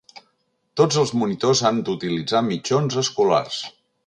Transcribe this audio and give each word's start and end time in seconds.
Tots 0.79 0.97
els 1.01 1.11
monitors 1.23 1.61
han 1.71 1.83
d'utilitzar 1.91 2.43
mitjons 2.51 2.99
escolars. 3.05 3.63